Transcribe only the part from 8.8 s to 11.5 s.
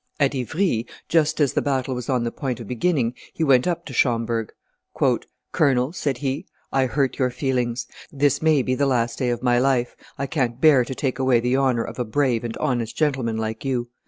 last day of my life. I can't bear to take away